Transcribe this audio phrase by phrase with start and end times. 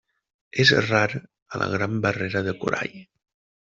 [0.63, 3.03] És rar a la Gran Barrera de Corall.